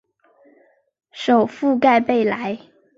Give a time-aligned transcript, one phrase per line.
[1.11, 2.57] 首府盖贝莱。